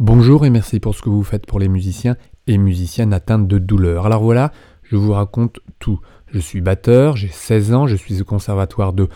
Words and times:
Bonjour 0.00 0.46
et 0.46 0.50
merci 0.50 0.80
pour 0.80 0.94
ce 0.94 1.02
que 1.02 1.10
vous 1.10 1.22
faites 1.22 1.44
pour 1.44 1.58
les 1.58 1.68
musiciens 1.68 2.16
et 2.46 2.56
musiciennes 2.56 3.12
atteintes 3.12 3.46
de 3.46 3.58
douleur. 3.58 4.06
Alors 4.06 4.22
voilà, 4.22 4.50
je 4.82 4.96
vous 4.96 5.12
raconte 5.12 5.60
tout. 5.78 6.00
Je 6.26 6.38
suis 6.38 6.62
batteur, 6.62 7.18
j'ai 7.18 7.28
16 7.28 7.74
ans, 7.74 7.86
je 7.86 7.96
suis 7.96 8.22
au 8.22 8.24
conservatoire 8.24 8.94
de 8.94 9.08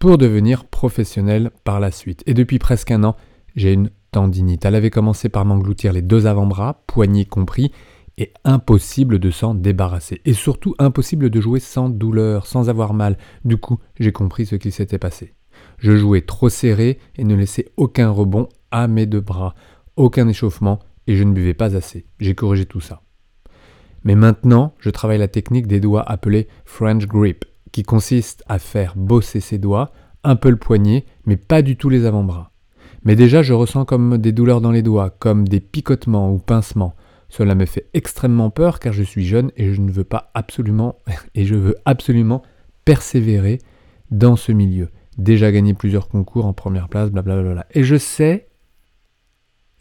pour 0.00 0.18
devenir 0.18 0.64
professionnel 0.64 1.52
par 1.62 1.78
la 1.78 1.92
suite. 1.92 2.24
Et 2.26 2.34
depuis 2.34 2.58
presque 2.58 2.90
un 2.90 3.04
an, 3.04 3.14
j'ai 3.54 3.74
une 3.74 3.90
tendinite. 4.10 4.64
Elle 4.64 4.74
avait 4.74 4.90
commencé 4.90 5.28
par 5.28 5.44
m'engloutir 5.44 5.92
les 5.92 6.02
deux 6.02 6.26
avant-bras, 6.26 6.82
poignets 6.88 7.24
compris, 7.24 7.70
et 8.18 8.32
impossible 8.42 9.20
de 9.20 9.30
s'en 9.30 9.54
débarrasser. 9.54 10.20
Et 10.24 10.32
surtout 10.32 10.74
impossible 10.80 11.30
de 11.30 11.40
jouer 11.40 11.60
sans 11.60 11.90
douleur, 11.90 12.48
sans 12.48 12.68
avoir 12.68 12.92
mal. 12.92 13.18
Du 13.44 13.56
coup, 13.56 13.78
j'ai 14.00 14.10
compris 14.10 14.46
ce 14.46 14.56
qui 14.56 14.72
s'était 14.72 14.98
passé. 14.98 15.34
Je 15.78 15.96
jouais 15.96 16.22
trop 16.22 16.48
serré 16.48 16.98
et 17.16 17.22
ne 17.22 17.36
laissais 17.36 17.66
aucun 17.76 18.10
rebond 18.10 18.48
à 18.70 18.88
mes 18.88 19.06
deux 19.06 19.20
bras, 19.20 19.54
aucun 19.96 20.28
échauffement, 20.28 20.78
et 21.06 21.16
je 21.16 21.24
ne 21.24 21.32
buvais 21.32 21.54
pas 21.54 21.76
assez. 21.76 22.06
J'ai 22.20 22.34
corrigé 22.34 22.66
tout 22.66 22.80
ça. 22.80 23.02
Mais 24.04 24.14
maintenant, 24.14 24.74
je 24.78 24.90
travaille 24.90 25.18
la 25.18 25.28
technique 25.28 25.66
des 25.66 25.80
doigts 25.80 26.02
appelée 26.02 26.48
French 26.64 27.06
Grip, 27.06 27.44
qui 27.72 27.82
consiste 27.82 28.44
à 28.48 28.58
faire 28.58 28.94
bosser 28.96 29.40
ses 29.40 29.58
doigts, 29.58 29.92
un 30.24 30.36
peu 30.36 30.50
le 30.50 30.56
poignet, 30.56 31.04
mais 31.24 31.36
pas 31.36 31.62
du 31.62 31.76
tout 31.76 31.88
les 31.88 32.04
avant-bras. 32.04 32.52
Mais 33.04 33.16
déjà, 33.16 33.42
je 33.42 33.52
ressens 33.52 33.84
comme 33.84 34.18
des 34.18 34.32
douleurs 34.32 34.60
dans 34.60 34.72
les 34.72 34.82
doigts, 34.82 35.10
comme 35.10 35.46
des 35.46 35.60
picotements 35.60 36.32
ou 36.32 36.38
pincements. 36.38 36.94
Cela 37.28 37.54
me 37.54 37.66
fait 37.66 37.88
extrêmement 37.94 38.50
peur 38.50 38.80
car 38.80 38.92
je 38.92 39.02
suis 39.02 39.24
jeune 39.24 39.50
et 39.56 39.72
je 39.72 39.80
ne 39.80 39.90
veux 39.90 40.04
pas 40.04 40.30
absolument 40.34 40.96
et 41.34 41.44
je 41.44 41.54
veux 41.54 41.76
absolument 41.84 42.42
persévérer 42.84 43.58
dans 44.10 44.36
ce 44.36 44.52
milieu. 44.52 44.88
Déjà 45.18 45.50
gagné 45.50 45.74
plusieurs 45.74 46.08
concours 46.08 46.46
en 46.46 46.52
première 46.52 46.88
place, 46.88 47.10
blablabla. 47.10 47.66
Et 47.72 47.82
je 47.82 47.96
sais 47.96 48.48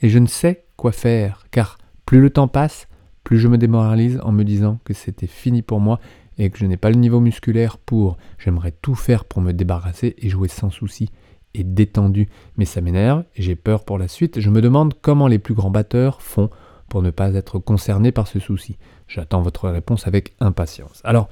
et 0.02 0.10
je 0.10 0.20
ne 0.20 0.28
sais 0.28 0.66
quoi 0.78 0.92
faire 0.92 1.46
car 1.52 1.78
plus 2.06 2.22
le 2.22 2.30
temps 2.30 2.48
passe, 2.48 2.88
plus 3.24 3.40
je 3.40 3.48
me 3.48 3.58
démoralise 3.58 4.20
en 4.24 4.32
me 4.32 4.44
disant 4.44 4.80
que 4.84 4.94
c'était 4.94 5.28
fini 5.28 5.62
pour 5.62 5.80
moi 5.80 6.00
et 6.38 6.50
que 6.50 6.58
je 6.58 6.66
n'ai 6.66 6.78
pas 6.78 6.90
le 6.90 6.98
niveau 6.98 7.20
musculaire 7.20 7.78
pour. 7.78 8.18
J'aimerais 8.38 8.74
tout 8.82 8.96
faire 8.96 9.26
pour 9.26 9.42
me 9.42 9.54
débarrasser 9.54 10.16
et 10.20 10.30
jouer 10.30 10.48
sans 10.48 10.70
souci 10.70 11.10
et 11.54 11.64
détendu. 11.64 12.28
Mais 12.58 12.66
ça 12.66 12.82
m'énerve 12.82 13.24
et 13.36 13.42
j'ai 13.42 13.56
peur 13.56 13.84
pour 13.86 13.98
la 13.98 14.08
suite. 14.08 14.40
Je 14.40 14.50
me 14.50 14.62
demande 14.62 14.94
comment 15.02 15.28
les 15.28 15.40
plus 15.40 15.54
grands 15.54 15.72
batteurs 15.72 16.22
font 16.22 16.50
pour 16.90 17.02
ne 17.02 17.10
pas 17.10 17.34
être 17.34 17.58
concernés 17.58 18.12
par 18.12 18.28
ce 18.28 18.40
souci. 18.40 18.78
J'attends 19.08 19.42
votre 19.42 19.70
réponse 19.70 20.08
avec 20.08 20.34
impatience. 20.40 21.02
Alors, 21.04 21.30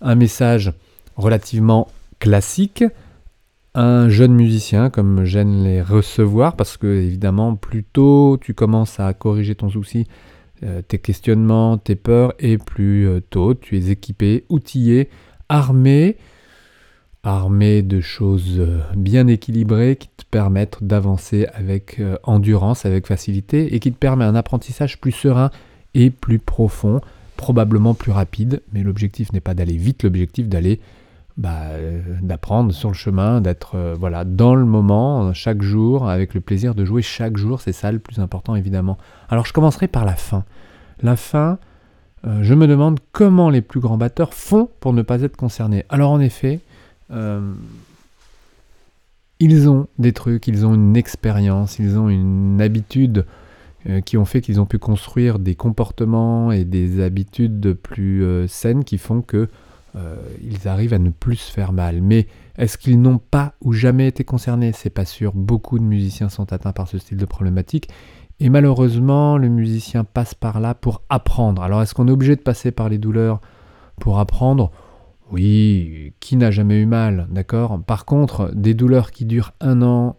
un 0.00 0.14
message 0.14 0.72
relativement 1.16 1.88
classique. 2.18 2.84
Un 3.74 4.10
jeune 4.10 4.34
musicien, 4.34 4.90
comme 4.90 5.24
j'aime 5.24 5.64
les 5.64 5.80
recevoir, 5.80 6.56
parce 6.56 6.76
que 6.76 6.86
évidemment, 6.86 7.56
plus 7.56 7.84
tôt 7.84 8.36
tu 8.38 8.52
commences 8.52 9.00
à 9.00 9.14
corriger 9.14 9.54
ton 9.54 9.70
souci, 9.70 10.06
euh, 10.62 10.82
tes 10.82 10.98
questionnements, 10.98 11.78
tes 11.78 11.96
peurs, 11.96 12.34
et 12.38 12.58
plus 12.58 13.08
euh, 13.08 13.20
tôt 13.20 13.54
tu 13.54 13.78
es 13.78 13.90
équipé, 13.90 14.44
outillé, 14.50 15.08
armé, 15.48 16.18
armé 17.22 17.80
de 17.80 18.02
choses 18.02 18.58
euh, 18.58 18.82
bien 18.94 19.26
équilibrées 19.26 19.96
qui 19.96 20.08
te 20.18 20.24
permettent 20.30 20.84
d'avancer 20.84 21.46
avec 21.54 21.98
endurance, 22.24 22.84
avec 22.84 23.06
facilité, 23.06 23.74
et 23.74 23.80
qui 23.80 23.90
te 23.90 23.98
permet 23.98 24.26
un 24.26 24.34
apprentissage 24.34 25.00
plus 25.00 25.12
serein 25.12 25.50
et 25.94 26.10
plus 26.10 26.38
profond, 26.38 27.00
probablement 27.38 27.94
plus 27.94 28.12
rapide, 28.12 28.60
mais 28.74 28.82
l'objectif 28.82 29.32
n'est 29.32 29.40
pas 29.40 29.54
d'aller 29.54 29.78
vite, 29.78 30.02
l'objectif 30.02 30.46
d'aller 30.46 30.78
bah, 31.36 31.68
d'apprendre 32.20 32.72
sur 32.72 32.88
le 32.88 32.94
chemin, 32.94 33.40
d'être 33.40 33.94
voilà 33.98 34.24
dans 34.24 34.54
le 34.54 34.64
moment, 34.64 35.32
chaque 35.32 35.62
jour, 35.62 36.08
avec 36.08 36.34
le 36.34 36.40
plaisir 36.40 36.74
de 36.74 36.84
jouer 36.84 37.02
chaque 37.02 37.36
jour, 37.36 37.60
c'est 37.60 37.72
ça 37.72 37.90
le 37.90 37.98
plus 37.98 38.18
important 38.18 38.54
évidemment. 38.54 38.98
Alors 39.28 39.46
je 39.46 39.52
commencerai 39.52 39.88
par 39.88 40.04
la 40.04 40.14
fin. 40.14 40.44
La 41.02 41.16
fin, 41.16 41.58
euh, 42.26 42.42
je 42.42 42.54
me 42.54 42.66
demande 42.66 43.00
comment 43.10 43.50
les 43.50 43.62
plus 43.62 43.80
grands 43.80 43.96
batteurs 43.96 44.34
font 44.34 44.68
pour 44.80 44.92
ne 44.92 45.02
pas 45.02 45.22
être 45.22 45.36
concernés. 45.36 45.84
Alors 45.88 46.10
en 46.10 46.20
effet, 46.20 46.60
euh, 47.10 47.52
ils 49.40 49.68
ont 49.68 49.88
des 49.98 50.12
trucs, 50.12 50.46
ils 50.46 50.64
ont 50.64 50.74
une 50.74 50.96
expérience, 50.96 51.78
ils 51.78 51.98
ont 51.98 52.08
une 52.08 52.60
habitude 52.60 53.26
euh, 53.88 54.00
qui 54.00 54.16
ont 54.16 54.24
fait 54.24 54.40
qu'ils 54.40 54.60
ont 54.60 54.66
pu 54.66 54.78
construire 54.78 55.40
des 55.40 55.56
comportements 55.56 56.52
et 56.52 56.64
des 56.64 57.02
habitudes 57.02 57.74
plus 57.74 58.24
saines 58.46 58.84
qui 58.84 58.98
font 58.98 59.22
que 59.22 59.48
ils 60.42 60.68
arrivent 60.68 60.94
à 60.94 60.98
ne 60.98 61.10
plus 61.10 61.36
se 61.36 61.52
faire 61.52 61.72
mal. 61.72 62.00
Mais 62.00 62.26
est-ce 62.56 62.78
qu'ils 62.78 63.00
n'ont 63.00 63.18
pas 63.18 63.54
ou 63.60 63.72
jamais 63.72 64.08
été 64.08 64.24
concernés? 64.24 64.72
C'est 64.72 64.90
pas 64.90 65.04
sûr. 65.04 65.32
Beaucoup 65.34 65.78
de 65.78 65.84
musiciens 65.84 66.28
sont 66.28 66.52
atteints 66.52 66.72
par 66.72 66.88
ce 66.88 66.98
style 66.98 67.18
de 67.18 67.24
problématique 67.26 67.88
et 68.40 68.48
malheureusement, 68.48 69.36
le 69.38 69.48
musicien 69.48 70.04
passe 70.04 70.34
par 70.34 70.60
là 70.60 70.74
pour 70.74 71.02
apprendre. 71.08 71.62
Alors 71.62 71.82
est-ce 71.82 71.94
qu'on 71.94 72.08
est 72.08 72.12
obligé 72.12 72.36
de 72.36 72.40
passer 72.40 72.72
par 72.72 72.88
les 72.88 72.98
douleurs 72.98 73.40
pour 74.00 74.18
apprendre? 74.18 74.72
Oui, 75.30 76.12
qui 76.20 76.36
n'a 76.36 76.50
jamais 76.50 76.80
eu 76.80 76.86
mal, 76.86 77.26
d'accord? 77.30 77.82
Par 77.82 78.04
contre, 78.04 78.50
des 78.54 78.74
douleurs 78.74 79.12
qui 79.12 79.24
durent 79.24 79.52
un 79.60 79.80
an 79.80 80.16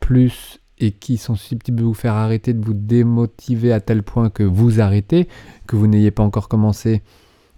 plus 0.00 0.60
et 0.78 0.92
qui 0.92 1.16
sont 1.16 1.36
susceptibles 1.36 1.78
de 1.78 1.84
vous 1.84 1.94
faire 1.94 2.12
arrêter, 2.12 2.52
de 2.52 2.62
vous 2.62 2.74
démotiver 2.74 3.72
à 3.72 3.80
tel 3.80 4.02
point 4.02 4.28
que 4.28 4.42
vous 4.42 4.80
arrêtez, 4.80 5.26
que 5.66 5.76
vous 5.76 5.86
n'ayez 5.86 6.10
pas 6.10 6.22
encore 6.22 6.48
commencé 6.48 7.02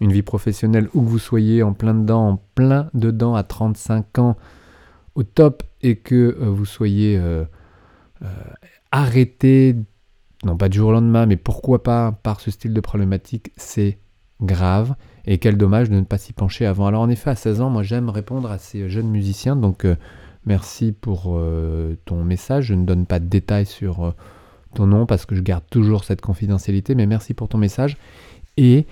une 0.01 0.13
vie 0.13 0.23
professionnelle 0.23 0.89
que 0.89 0.99
vous 0.99 1.19
soyez 1.19 1.63
en 1.63 1.73
plein 1.73 1.95
dedans, 1.95 2.29
en 2.29 2.43
plein 2.55 2.91
dedans 2.95 3.35
à 3.35 3.43
35 3.43 4.19
ans 4.19 4.37
au 5.15 5.25
top 5.25 5.65
et 5.83 5.97
que 5.97 6.15
euh, 6.41 6.51
vous 6.51 6.65
soyez 6.65 7.19
euh, 7.19 7.45
euh, 8.23 8.27
arrêter, 8.93 9.77
non 10.45 10.57
pas 10.57 10.69
du 10.69 10.79
jour 10.79 10.91
au 10.91 10.93
lendemain, 10.93 11.27
mais 11.27 11.37
pourquoi 11.37 11.83
pas 11.83 12.13
par 12.13 12.41
ce 12.41 12.51
style 12.51 12.73
de 12.73 12.81
problématique, 12.81 13.51
c'est 13.57 13.99
grave. 14.41 14.95
Et 15.25 15.39
quel 15.39 15.57
dommage 15.57 15.91
de 15.91 15.97
ne 15.97 16.05
pas 16.05 16.17
s'y 16.17 16.33
pencher 16.33 16.65
avant. 16.65 16.87
Alors 16.87 17.03
en 17.03 17.09
effet, 17.11 17.31
à 17.31 17.35
16 17.35 17.61
ans, 17.61 17.69
moi 17.69 17.83
j'aime 17.83 18.09
répondre 18.09 18.51
à 18.51 18.59
ces 18.59 18.89
jeunes 18.89 19.11
musiciens, 19.11 19.57
donc 19.57 19.87
merci 20.47 20.93
pour 20.93 21.39
ton 22.07 22.25
message. 22.25 22.67
Je 22.67 22.75
ne 22.75 22.87
donne 22.87 23.05
pas 23.05 23.19
de 23.19 23.27
détails 23.27 23.67
sur 23.67 24.15
ton 24.75 24.87
nom 24.87 25.05
parce 25.05 25.27
que 25.27 25.35
je 25.35 25.43
garde 25.43 25.65
toujours 25.69 26.05
cette 26.05 26.23
confidentialité, 26.23 26.95
mais 26.95 27.07
merci 27.07 27.35
pour 27.35 27.49
ton 27.49 27.59
message. 27.59 27.99
Et 28.57 28.87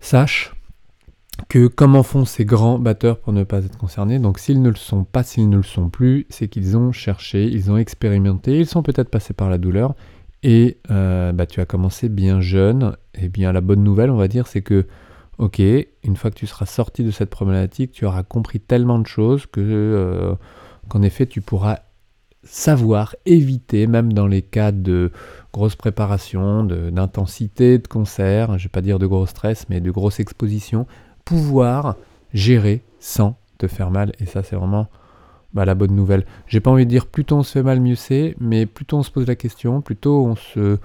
sache 0.00 0.52
que 1.48 1.66
comment 1.66 2.02
font 2.02 2.24
ces 2.24 2.44
grands 2.44 2.78
batteurs 2.78 3.18
pour 3.18 3.32
ne 3.32 3.44
pas 3.44 3.64
être 3.64 3.78
concernés. 3.78 4.18
Donc 4.18 4.38
s'ils 4.38 4.60
ne 4.60 4.70
le 4.70 4.76
sont 4.76 5.04
pas, 5.04 5.22
s'ils 5.22 5.48
ne 5.48 5.56
le 5.56 5.62
sont 5.62 5.88
plus, 5.88 6.26
c'est 6.30 6.48
qu'ils 6.48 6.76
ont 6.76 6.92
cherché, 6.92 7.44
ils 7.44 7.70
ont 7.70 7.76
expérimenté, 7.76 8.58
ils 8.58 8.66
sont 8.66 8.82
peut-être 8.82 9.10
passés 9.10 9.34
par 9.34 9.48
la 9.48 9.58
douleur, 9.58 9.94
et 10.42 10.78
euh, 10.90 11.32
bah, 11.32 11.46
tu 11.46 11.60
as 11.60 11.66
commencé 11.66 12.08
bien 12.08 12.40
jeune, 12.40 12.96
et 13.14 13.28
bien 13.28 13.52
la 13.52 13.60
bonne 13.60 13.82
nouvelle 13.82 14.10
on 14.10 14.16
va 14.16 14.28
dire 14.28 14.46
c'est 14.46 14.62
que, 14.62 14.86
ok, 15.38 15.60
une 15.60 16.16
fois 16.16 16.30
que 16.30 16.36
tu 16.36 16.46
seras 16.46 16.66
sorti 16.66 17.04
de 17.04 17.10
cette 17.10 17.30
problématique, 17.30 17.92
tu 17.92 18.04
auras 18.04 18.24
compris 18.24 18.60
tellement 18.60 18.98
de 18.98 19.06
choses 19.06 19.46
que 19.46 19.60
euh, 19.60 20.34
qu'en 20.88 21.02
effet 21.02 21.26
tu 21.26 21.40
pourras 21.40 21.80
savoir 22.44 23.16
éviter, 23.26 23.86
même 23.86 24.12
dans 24.12 24.26
les 24.26 24.42
cas 24.42 24.72
de 24.72 25.10
grosse 25.52 25.76
préparation, 25.76 26.64
d'intensité 26.64 27.78
de, 27.78 27.82
de 27.82 27.88
concert, 27.88 28.48
je 28.48 28.52
ne 28.52 28.58
vais 28.64 28.68
pas 28.68 28.80
dire 28.80 28.98
de 28.98 29.06
gros 29.06 29.26
stress, 29.26 29.66
mais 29.68 29.80
de 29.80 29.90
grosse 29.90 30.20
exposition, 30.20 30.86
pouvoir 31.24 31.96
gérer 32.32 32.82
sans 33.00 33.36
te 33.58 33.66
faire 33.66 33.90
mal. 33.90 34.12
Et 34.20 34.26
ça, 34.26 34.42
c'est 34.42 34.56
vraiment 34.56 34.88
bah, 35.52 35.64
la 35.64 35.74
bonne 35.74 35.94
nouvelle. 35.94 36.24
J'ai 36.46 36.60
pas 36.60 36.70
envie 36.70 36.84
de 36.84 36.90
dire 36.90 37.06
plutôt 37.06 37.36
on 37.36 37.42
se 37.42 37.52
fait 37.52 37.62
mal, 37.62 37.80
mieux 37.80 37.94
c'est, 37.94 38.34
mais 38.38 38.66
plutôt 38.66 38.98
on 38.98 39.02
se 39.02 39.10
pose 39.10 39.26
la 39.26 39.36
question, 39.36 39.80
plutôt 39.80 40.26
on 40.26 40.36
se, 40.36 40.78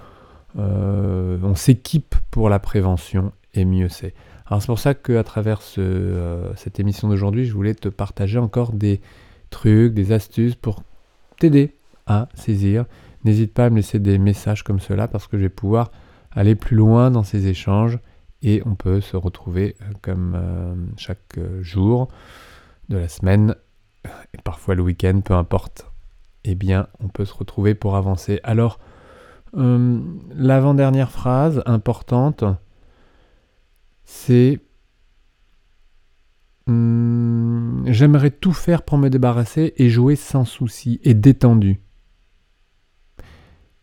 euh, 0.58 1.38
on 1.42 1.54
s'équipe 1.54 2.14
pour 2.30 2.48
la 2.48 2.58
prévention 2.58 3.32
et 3.54 3.64
mieux 3.64 3.88
c'est. 3.88 4.14
Alors 4.46 4.60
c'est 4.60 4.66
pour 4.66 4.78
ça 4.78 4.94
qu'à 4.94 5.24
travers 5.24 5.60
euh, 5.78 6.52
cette 6.56 6.80
émission 6.80 7.08
d'aujourd'hui, 7.08 7.44
je 7.46 7.52
voulais 7.54 7.74
te 7.74 7.88
partager 7.88 8.38
encore 8.38 8.72
des 8.72 9.00
trucs, 9.50 9.94
des 9.94 10.12
astuces 10.12 10.54
pour 10.54 10.82
t'aider 11.38 11.76
à 12.06 12.28
saisir. 12.34 12.84
N'hésite 13.24 13.54
pas 13.54 13.66
à 13.66 13.70
me 13.70 13.76
laisser 13.76 13.98
des 13.98 14.18
messages 14.18 14.62
comme 14.62 14.80
cela 14.80 15.08
parce 15.08 15.26
que 15.26 15.38
je 15.38 15.42
vais 15.42 15.48
pouvoir 15.48 15.90
aller 16.32 16.54
plus 16.54 16.76
loin 16.76 17.10
dans 17.10 17.22
ces 17.22 17.46
échanges 17.46 17.98
et 18.42 18.62
on 18.66 18.74
peut 18.74 19.00
se 19.00 19.16
retrouver 19.16 19.76
euh, 19.80 19.84
comme 20.02 20.34
euh, 20.36 20.74
chaque 20.96 21.38
euh, 21.38 21.62
jour 21.62 22.08
de 22.90 22.98
la 22.98 23.08
semaine 23.08 23.54
et 24.04 24.38
parfois 24.44 24.74
le 24.74 24.82
week-end, 24.82 25.20
peu 25.24 25.32
importe. 25.32 25.90
Eh 26.44 26.54
bien, 26.54 26.88
on 27.00 27.08
peut 27.08 27.24
se 27.24 27.32
retrouver 27.32 27.74
pour 27.74 27.96
avancer. 27.96 28.38
Alors, 28.44 28.78
l'avant-dernière 29.54 31.10
phrase 31.10 31.62
importante, 31.64 32.44
c'est 34.04 34.60
hum, 36.66 37.84
J'aimerais 37.86 38.30
tout 38.30 38.52
faire 38.52 38.82
pour 38.82 38.98
me 38.98 39.10
débarrasser 39.10 39.74
et 39.76 39.90
jouer 39.90 40.16
sans 40.16 40.44
souci 40.44 41.00
et 41.02 41.14
détendu. 41.14 41.80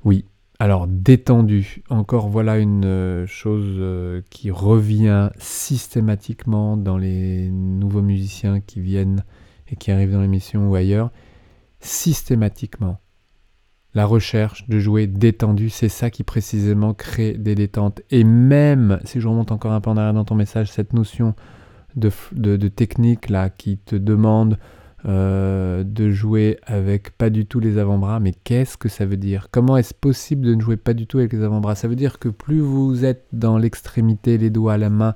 Oui, 0.03 0.25
alors 0.59 0.87
détendu, 0.87 1.83
encore 1.89 2.29
voilà 2.29 2.57
une 2.57 2.85
euh, 2.85 3.27
chose 3.27 3.77
euh, 3.79 4.21
qui 4.29 4.51
revient 4.51 5.29
systématiquement 5.37 6.77
dans 6.77 6.97
les 6.97 7.49
nouveaux 7.49 8.01
musiciens 8.01 8.59
qui 8.61 8.79
viennent 8.79 9.23
et 9.71 9.75
qui 9.75 9.91
arrivent 9.91 10.11
dans 10.11 10.21
l'émission 10.21 10.69
ou 10.69 10.75
ailleurs. 10.75 11.11
Systématiquement, 11.79 12.99
la 13.93 14.05
recherche 14.05 14.67
de 14.69 14.79
jouer 14.79 15.07
détendu, 15.07 15.69
c'est 15.69 15.89
ça 15.89 16.09
qui 16.09 16.23
précisément 16.23 16.93
crée 16.93 17.33
des 17.33 17.55
détentes. 17.55 18.01
Et 18.11 18.23
même, 18.23 18.99
si 19.03 19.19
je 19.19 19.27
remonte 19.27 19.51
encore 19.51 19.71
un 19.71 19.81
peu 19.81 19.89
en 19.89 19.97
arrière 19.97 20.13
dans 20.13 20.25
ton 20.25 20.35
message, 20.35 20.71
cette 20.71 20.93
notion 20.93 21.33
de, 21.95 22.11
de, 22.33 22.67
technique 22.67 23.29
là 23.29 23.49
qui 23.49 23.77
te 23.77 23.95
demande 23.95 24.57
euh, 25.05 25.83
de 25.83 26.11
jouer 26.11 26.59
avec 26.65 27.17
pas 27.17 27.29
du 27.29 27.45
tout 27.45 27.59
les 27.59 27.77
avant-bras, 27.77 28.19
mais 28.19 28.33
qu'est-ce 28.43 28.77
que 28.77 28.89
ça 28.89 29.05
veut 29.05 29.17
dire? 29.17 29.47
Comment 29.51 29.77
est-ce 29.77 29.93
possible 29.93 30.45
de 30.45 30.55
ne 30.55 30.61
jouer 30.61 30.77
pas 30.77 30.93
du 30.93 31.07
tout 31.07 31.17
avec 31.17 31.33
les 31.33 31.43
avant-bras? 31.43 31.75
Ça 31.75 31.87
veut 31.87 31.95
dire 31.95 32.19
que 32.19 32.29
plus 32.29 32.61
vous 32.61 33.03
êtes 33.03 33.25
dans 33.33 33.57
l'extrémité, 33.57 34.37
les 34.37 34.49
doigts, 34.49 34.77
la 34.77 34.89
main, 34.89 35.15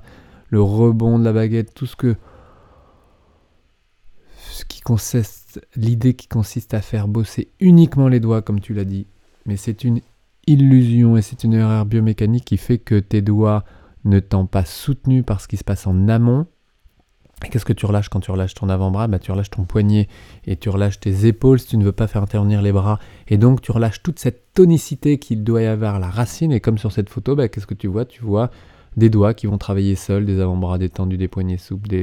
le 0.50 0.60
rebond 0.60 1.18
de 1.18 1.24
la 1.24 1.32
baguette, 1.32 1.72
tout 1.74 1.86
ce 1.86 1.96
que 1.96 2.16
ce 4.50 4.64
qui 4.64 4.80
consiste, 4.80 5.60
l'idée 5.76 6.14
qui 6.14 6.28
consiste 6.28 6.72
à 6.72 6.80
faire 6.80 7.08
bosser 7.08 7.50
uniquement 7.60 8.08
les 8.08 8.20
doigts, 8.20 8.42
comme 8.42 8.60
tu 8.60 8.72
l'as 8.72 8.84
dit, 8.84 9.06
mais 9.44 9.56
c'est 9.56 9.84
une 9.84 10.00
illusion 10.46 11.16
et 11.16 11.22
c'est 11.22 11.44
une 11.44 11.54
erreur 11.54 11.84
biomécanique 11.84 12.44
qui 12.44 12.56
fait 12.56 12.78
que 12.78 12.98
tes 12.98 13.20
doigts 13.22 13.64
ne 14.04 14.20
t'ont 14.20 14.46
pas 14.46 14.64
soutenu 14.64 15.22
par 15.22 15.40
ce 15.40 15.48
qui 15.48 15.56
se 15.56 15.64
passe 15.64 15.86
en 15.86 16.08
amont. 16.08 16.46
Qu'est-ce 17.50 17.66
que 17.66 17.74
tu 17.74 17.84
relâches 17.84 18.08
quand 18.08 18.20
tu 18.20 18.30
relâches 18.30 18.54
ton 18.54 18.68
avant-bras? 18.68 19.08
Bah, 19.08 19.18
Tu 19.18 19.30
relâches 19.30 19.50
ton 19.50 19.64
poignet 19.64 20.08
et 20.46 20.56
tu 20.56 20.70
relâches 20.70 20.98
tes 21.00 21.26
épaules 21.26 21.60
si 21.60 21.68
tu 21.68 21.76
ne 21.76 21.84
veux 21.84 21.92
pas 21.92 22.06
faire 22.06 22.22
intervenir 22.22 22.62
les 22.62 22.72
bras. 22.72 22.98
Et 23.28 23.36
donc 23.36 23.60
tu 23.60 23.72
relâches 23.72 24.02
toute 24.02 24.18
cette 24.18 24.54
tonicité 24.54 25.18
qu'il 25.18 25.44
doit 25.44 25.62
y 25.62 25.66
avoir 25.66 25.96
à 25.96 25.98
la 25.98 26.08
racine. 26.08 26.50
Et 26.50 26.60
comme 26.60 26.78
sur 26.78 26.92
cette 26.92 27.10
photo, 27.10 27.36
bah, 27.36 27.48
qu'est-ce 27.48 27.66
que 27.66 27.74
tu 27.74 27.88
vois? 27.88 28.06
Tu 28.06 28.22
vois 28.22 28.50
des 28.96 29.10
doigts 29.10 29.34
qui 29.34 29.46
vont 29.46 29.58
travailler 29.58 29.94
seuls, 29.94 30.24
des 30.24 30.40
avant-bras 30.40 30.78
détendus, 30.78 31.18
des 31.18 31.28
poignets 31.28 31.58
souples. 31.58 31.94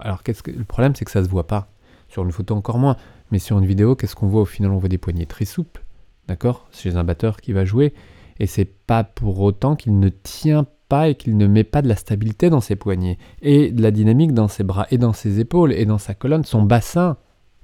Alors 0.00 0.22
le 0.26 0.64
problème, 0.64 0.94
c'est 0.96 1.04
que 1.04 1.10
ça 1.10 1.20
ne 1.20 1.24
se 1.24 1.30
voit 1.30 1.46
pas. 1.46 1.68
Sur 2.08 2.24
une 2.24 2.32
photo 2.32 2.54
encore 2.54 2.78
moins. 2.78 2.96
Mais 3.30 3.38
sur 3.38 3.58
une 3.58 3.66
vidéo, 3.66 3.94
qu'est-ce 3.94 4.16
qu'on 4.16 4.26
voit? 4.26 4.42
Au 4.42 4.46
final 4.46 4.72
On 4.72 4.78
voit 4.78 4.88
des 4.88 4.98
poignets 4.98 5.26
très 5.26 5.44
souples, 5.44 5.84
d'accord? 6.28 6.66
Chez 6.72 6.96
un 6.96 7.04
batteur 7.04 7.36
qui 7.40 7.52
va 7.52 7.64
jouer. 7.64 7.94
Et 8.40 8.46
c'est 8.46 8.64
pas 8.64 9.04
pour 9.04 9.40
autant 9.40 9.76
qu'il 9.76 9.98
ne 9.98 10.08
tient 10.08 10.66
pas 10.88 11.08
et 11.08 11.14
qu'il 11.14 11.36
ne 11.36 11.46
met 11.46 11.64
pas 11.64 11.82
de 11.82 11.88
la 11.88 11.96
stabilité 11.96 12.50
dans 12.50 12.60
ses 12.60 12.76
poignets 12.76 13.18
et 13.42 13.70
de 13.70 13.82
la 13.82 13.90
dynamique 13.90 14.34
dans 14.34 14.48
ses 14.48 14.64
bras 14.64 14.86
et 14.90 14.98
dans 14.98 15.12
ses 15.12 15.40
épaules 15.40 15.72
et 15.72 15.86
dans 15.86 15.98
sa 15.98 16.14
colonne, 16.14 16.44
son 16.44 16.62
bassin, 16.62 17.16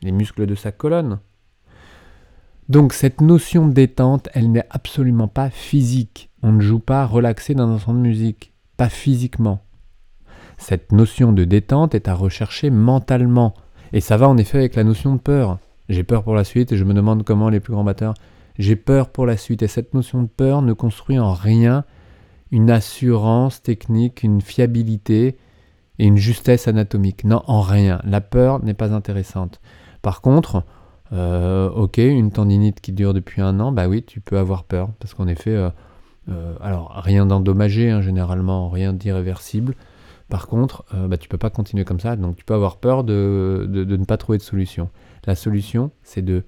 les 0.03 0.13
muscles 0.13 0.47
de 0.47 0.55
sa 0.55 0.73
colonne. 0.73 1.19
Donc 2.69 2.93
cette 2.93 3.21
notion 3.21 3.67
de 3.67 3.73
détente, 3.73 4.29
elle 4.33 4.53
n'est 4.53 4.67
absolument 4.71 5.29
pas 5.29 5.51
physique. 5.51 6.31
On 6.43 6.53
ne 6.53 6.61
joue 6.61 6.79
pas 6.79 7.05
relaxé 7.05 7.55
dans 7.55 7.69
un 7.69 7.79
son 7.79 7.95
de 7.95 7.99
musique, 7.99 8.53
pas 8.77 8.89
physiquement. 8.89 9.61
Cette 10.57 10.93
notion 10.93 11.33
de 11.33 11.45
détente 11.45 11.95
est 11.95 12.07
à 12.07 12.15
rechercher 12.15 12.71
mentalement. 12.71 13.55
Et 13.93 14.01
ça 14.01 14.17
va 14.17 14.29
en 14.29 14.37
effet 14.37 14.59
avec 14.59 14.77
la 14.77 14.85
notion 14.85 15.15
de 15.15 15.21
peur. 15.21 15.59
J'ai 15.89 16.05
peur 16.05 16.23
pour 16.23 16.35
la 16.35 16.45
suite 16.45 16.71
et 16.71 16.77
je 16.77 16.85
me 16.85 16.95
demande 16.95 17.25
comment 17.25 17.49
les 17.49 17.59
plus 17.59 17.73
grands 17.73 17.83
batteurs. 17.83 18.15
J'ai 18.59 18.77
peur 18.77 19.11
pour 19.11 19.27
la 19.27 19.37
suite 19.37 19.63
et 19.63 19.69
cette 19.69 19.95
notion 19.95 20.23
de 20.23 20.29
peur 20.29 20.63
ne 20.63 20.73
construit 20.73 21.19
en 21.19 21.33
rien 21.33 21.85
une 22.51 22.71
assurance 22.71 23.63
technique, 23.63 24.23
une 24.23 24.41
fiabilité 24.41 25.37
et 25.99 26.07
une 26.07 26.17
justesse 26.17 26.69
anatomique. 26.69 27.25
Non, 27.25 27.43
en 27.47 27.61
rien. 27.61 28.01
La 28.05 28.21
peur 28.21 28.63
n'est 28.65 28.75
pas 28.75 28.93
intéressante. 28.93 29.61
Par 30.03 30.21
contre, 30.21 30.65
euh, 31.13 31.69
ok, 31.71 31.99
une 31.99 32.31
tendinite 32.31 32.81
qui 32.81 32.93
dure 32.93 33.15
depuis 33.15 33.43
un 33.43 33.59
an, 33.61 33.73
bah 33.73 33.89
oui, 33.89 34.03
tu 34.03 34.21
peux 34.21 34.39
avoir 34.39 34.65
peur 34.65 34.91
parce 34.99 35.15
qu'en 35.15 35.27
effet, 35.27 35.51
euh, 35.51 35.71
euh, 36.29 36.55
alors 36.61 36.93
rien 36.95 37.27
d'endommagé, 37.27 37.91
hein, 37.91 38.01
généralement, 38.01 38.69
rien 38.69 38.93
d'irréversible. 38.93 39.75
Par 40.29 40.47
contre, 40.47 40.85
bah, 41.09 41.17
tu 41.17 41.29
peux 41.29 41.39
pas 41.39 41.51
continuer 41.51 41.85
comme 41.85 41.99
ça, 41.99 42.15
donc 42.15 42.37
tu 42.37 42.45
peux 42.45 42.55
avoir 42.55 42.77
peur 42.77 43.03
de, 43.03 43.67
ne 43.69 44.05
pas 44.05 44.17
trouver 44.17 44.39
de 44.39 44.45
solution. 44.45 44.89
La 45.27 45.35
solution, 45.35 45.91
c'est 46.05 46.23
de 46.23 46.45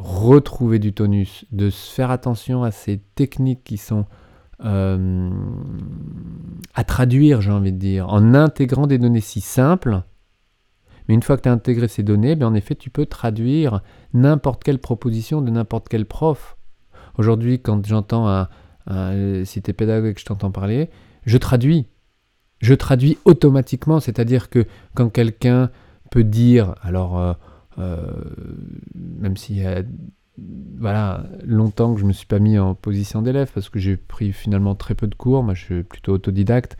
retrouver 0.00 0.78
du 0.78 0.92
tonus, 0.92 1.44
de 1.52 1.70
se 1.70 1.92
faire 1.92 2.10
attention 2.10 2.62
à 2.62 2.70
ces 2.70 2.98
techniques 3.14 3.64
qui 3.64 3.76
sont 3.76 4.06
euh, 4.64 5.30
à 6.74 6.84
traduire, 6.84 7.40
j'ai 7.40 7.50
envie 7.50 7.72
de 7.72 7.78
dire, 7.78 8.08
en 8.08 8.34
intégrant 8.34 8.86
des 8.86 8.98
données 8.98 9.20
si 9.20 9.40
simples. 9.40 10.02
Mais 11.08 11.14
une 11.14 11.22
fois 11.22 11.36
que 11.36 11.42
tu 11.42 11.48
as 11.48 11.52
intégré 11.52 11.88
ces 11.88 12.02
données, 12.02 12.34
ben 12.34 12.46
en 12.46 12.54
effet, 12.54 12.74
tu 12.74 12.90
peux 12.90 13.06
traduire 13.06 13.82
n'importe 14.12 14.64
quelle 14.64 14.78
proposition 14.78 15.42
de 15.42 15.50
n'importe 15.50 15.88
quel 15.88 16.06
prof. 16.06 16.56
Aujourd'hui, 17.18 17.60
quand 17.60 17.86
j'entends 17.86 18.28
un, 18.28 18.48
un, 18.86 19.44
si 19.44 19.60
tu 19.60 19.70
es 19.70 19.74
pédagogue 19.74 20.18
je 20.18 20.24
t'entends 20.24 20.50
parler, 20.50 20.90
je 21.26 21.36
traduis 21.36 21.86
je 22.60 22.74
traduis 22.74 23.18
automatiquement, 23.24 24.00
c'est-à-dire 24.00 24.50
que 24.50 24.66
quand 24.94 25.08
quelqu'un 25.08 25.70
peut 26.10 26.24
dire, 26.24 26.74
alors 26.82 27.18
euh, 27.18 27.32
même 28.94 29.36
s'il 29.36 29.58
y 29.58 29.66
a 29.66 29.82
voilà, 30.78 31.24
longtemps 31.44 31.92
que 31.92 32.00
je 32.00 32.04
ne 32.04 32.08
me 32.08 32.12
suis 32.12 32.26
pas 32.26 32.38
mis 32.38 32.58
en 32.58 32.74
position 32.74 33.20
d'élève 33.20 33.50
parce 33.52 33.68
que 33.68 33.78
j'ai 33.78 33.96
pris 33.96 34.32
finalement 34.32 34.74
très 34.74 34.94
peu 34.94 35.06
de 35.06 35.14
cours, 35.14 35.42
moi 35.42 35.54
je 35.54 35.64
suis 35.64 35.82
plutôt 35.82 36.12
autodidacte, 36.12 36.78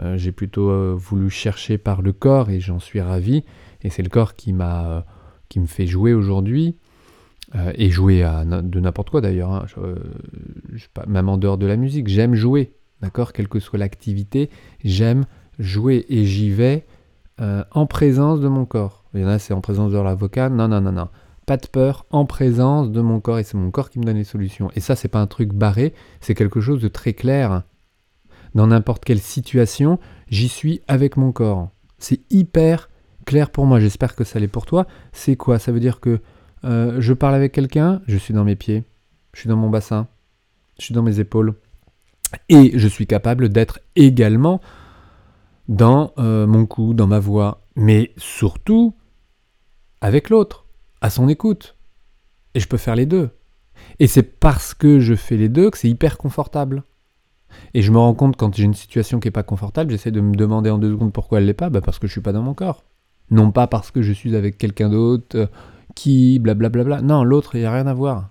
euh, 0.00 0.16
j'ai 0.16 0.32
plutôt 0.32 0.96
voulu 0.96 1.28
chercher 1.28 1.76
par 1.78 2.00
le 2.00 2.12
corps 2.12 2.48
et 2.48 2.60
j'en 2.60 2.78
suis 2.78 3.00
ravi, 3.00 3.44
et 3.82 3.90
c'est 3.90 4.02
le 4.02 4.08
corps 4.08 4.34
qui 4.34 4.52
m'a 4.52 5.04
qui 5.48 5.60
me 5.60 5.66
fait 5.66 5.86
jouer 5.86 6.14
aujourd'hui. 6.14 6.76
et 7.74 7.90
jouer 7.90 8.22
à 8.22 8.44
de 8.46 8.80
n'importe 8.80 9.10
quoi 9.10 9.20
d'ailleurs, 9.20 9.52
hein. 9.52 9.66
même 11.06 11.28
en 11.28 11.36
dehors 11.36 11.58
de 11.58 11.66
la 11.66 11.76
musique, 11.76 12.08
j'aime 12.08 12.34
jouer. 12.34 12.72
D'accord 13.02 13.32
Quelle 13.32 13.48
que 13.48 13.58
soit 13.58 13.78
l'activité, 13.78 14.48
j'aime 14.84 15.26
jouer 15.58 16.06
et 16.08 16.24
j'y 16.24 16.50
vais 16.50 16.86
euh, 17.40 17.64
en 17.72 17.86
présence 17.86 18.40
de 18.40 18.48
mon 18.48 18.64
corps. 18.64 19.01
Il 19.14 19.20
y 19.20 19.24
en 19.24 19.28
a, 19.28 19.38
c'est 19.38 19.54
en 19.54 19.60
présence 19.60 19.92
de 19.92 19.98
l'avocat. 19.98 20.48
Non, 20.48 20.68
non, 20.68 20.80
non, 20.80 20.92
non. 20.92 21.08
Pas 21.46 21.56
de 21.56 21.66
peur, 21.66 22.06
en 22.10 22.24
présence 22.24 22.90
de 22.90 23.00
mon 23.00 23.20
corps. 23.20 23.38
Et 23.38 23.44
c'est 23.44 23.56
mon 23.56 23.70
corps 23.70 23.90
qui 23.90 23.98
me 23.98 24.04
donne 24.04 24.16
les 24.16 24.24
solutions. 24.24 24.70
Et 24.74 24.80
ça, 24.80 24.96
c'est 24.96 25.08
pas 25.08 25.20
un 25.20 25.26
truc 25.26 25.52
barré, 25.52 25.94
c'est 26.20 26.34
quelque 26.34 26.60
chose 26.60 26.80
de 26.80 26.88
très 26.88 27.12
clair. 27.12 27.62
Dans 28.54 28.66
n'importe 28.66 29.04
quelle 29.04 29.20
situation, 29.20 29.98
j'y 30.28 30.48
suis 30.48 30.80
avec 30.88 31.16
mon 31.16 31.32
corps. 31.32 31.70
C'est 31.98 32.20
hyper 32.30 32.90
clair 33.24 33.50
pour 33.50 33.66
moi. 33.66 33.80
J'espère 33.80 34.14
que 34.14 34.24
ça 34.24 34.38
l'est 34.38 34.48
pour 34.48 34.66
toi. 34.66 34.86
C'est 35.12 35.36
quoi? 35.36 35.58
Ça 35.58 35.72
veut 35.72 35.80
dire 35.80 36.00
que 36.00 36.20
euh, 36.64 37.00
je 37.00 37.12
parle 37.12 37.34
avec 37.34 37.52
quelqu'un, 37.52 38.02
je 38.06 38.16
suis 38.16 38.34
dans 38.34 38.44
mes 38.44 38.56
pieds, 38.56 38.84
je 39.34 39.40
suis 39.40 39.48
dans 39.48 39.56
mon 39.56 39.68
bassin, 39.68 40.06
je 40.78 40.84
suis 40.84 40.94
dans 40.94 41.02
mes 41.02 41.18
épaules, 41.18 41.54
et 42.48 42.78
je 42.78 42.88
suis 42.88 43.06
capable 43.06 43.48
d'être 43.48 43.80
également 43.96 44.60
dans 45.68 46.12
euh, 46.18 46.46
mon 46.46 46.66
cou, 46.66 46.94
dans 46.94 47.06
ma 47.08 47.18
voix, 47.18 47.62
mais 47.74 48.12
surtout 48.16 48.94
avec 50.02 50.28
l'autre, 50.28 50.66
à 51.00 51.08
son 51.08 51.28
écoute. 51.28 51.76
Et 52.54 52.60
je 52.60 52.68
peux 52.68 52.76
faire 52.76 52.96
les 52.96 53.06
deux. 53.06 53.30
Et 53.98 54.06
c'est 54.06 54.22
parce 54.22 54.74
que 54.74 55.00
je 55.00 55.14
fais 55.14 55.38
les 55.38 55.48
deux 55.48 55.70
que 55.70 55.78
c'est 55.78 55.88
hyper 55.88 56.18
confortable. 56.18 56.82
Et 57.72 57.82
je 57.82 57.92
me 57.92 57.98
rends 57.98 58.14
compte 58.14 58.36
quand 58.36 58.54
j'ai 58.54 58.64
une 58.64 58.74
situation 58.74 59.20
qui 59.20 59.28
n'est 59.28 59.32
pas 59.32 59.42
confortable, 59.42 59.90
j'essaie 59.90 60.10
de 60.10 60.20
me 60.20 60.34
demander 60.34 60.70
en 60.70 60.78
deux 60.78 60.90
secondes 60.90 61.12
pourquoi 61.12 61.38
elle 61.38 61.46
l'est 61.46 61.54
pas, 61.54 61.70
bah 61.70 61.80
parce 61.80 61.98
que 61.98 62.06
je 62.06 62.12
suis 62.12 62.20
pas 62.20 62.32
dans 62.32 62.42
mon 62.42 62.54
corps. 62.54 62.84
Non 63.30 63.52
pas 63.52 63.66
parce 63.66 63.90
que 63.90 64.02
je 64.02 64.12
suis 64.12 64.36
avec 64.36 64.58
quelqu'un 64.58 64.90
d'autre 64.90 65.38
euh, 65.38 65.46
qui 65.94 66.38
blablabla. 66.38 67.00
Non, 67.00 67.24
l'autre, 67.24 67.54
il 67.54 67.60
n'y 67.60 67.66
a 67.66 67.72
rien 67.72 67.86
à 67.86 67.94
voir. 67.94 68.30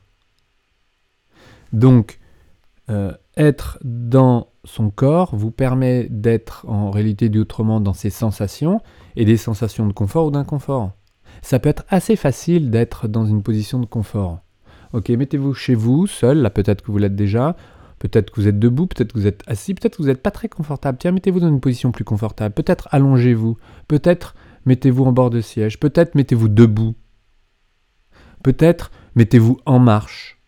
Donc, 1.71 2.19
euh, 2.89 3.13
être 3.37 3.79
dans 3.83 4.49
son 4.65 4.89
corps 4.89 5.35
vous 5.35 5.51
permet 5.51 6.07
d'être 6.09 6.65
en 6.67 6.91
réalité 6.91 7.29
du 7.29 7.39
autrement 7.39 7.79
dans 7.79 7.93
ses 7.93 8.09
sensations 8.09 8.81
et 9.15 9.23
des 9.23 9.37
sensations 9.37 9.87
de 9.87 9.93
confort 9.93 10.27
ou 10.27 10.31
d'inconfort. 10.31 10.91
Ça 11.41 11.59
peut 11.59 11.69
être 11.69 11.83
assez 11.89 12.15
facile 12.15 12.69
d'être 12.69 13.07
dans 13.07 13.25
une 13.25 13.43
position 13.43 13.79
de 13.79 13.85
confort. 13.85 14.39
Ok, 14.93 15.09
mettez-vous 15.09 15.53
chez 15.53 15.73
vous, 15.73 16.07
seul, 16.07 16.39
là 16.39 16.49
peut-être 16.49 16.83
que 16.83 16.91
vous 16.91 16.97
l'êtes 16.97 17.15
déjà, 17.15 17.55
peut-être 17.99 18.31
que 18.31 18.41
vous 18.41 18.47
êtes 18.47 18.59
debout, 18.59 18.87
peut-être 18.87 19.13
que 19.13 19.19
vous 19.19 19.27
êtes 19.27 19.43
assis, 19.47 19.73
peut-être 19.73 19.97
que 19.97 20.01
vous 20.01 20.09
n'êtes 20.09 20.21
pas 20.21 20.31
très 20.31 20.49
confortable. 20.49 20.97
Tiens, 20.99 21.11
mettez-vous 21.11 21.39
dans 21.39 21.49
une 21.49 21.61
position 21.61 21.91
plus 21.91 22.03
confortable, 22.03 22.53
peut-être 22.53 22.89
allongez-vous, 22.91 23.57
peut-être 23.87 24.35
mettez-vous 24.65 25.05
en 25.05 25.13
bord 25.13 25.29
de 25.29 25.41
siège, 25.41 25.79
peut-être 25.79 26.15
mettez-vous 26.15 26.49
debout, 26.49 26.95
peut-être 28.43 28.91
mettez-vous 29.15 29.57
en 29.65 29.79
marche. 29.79 30.39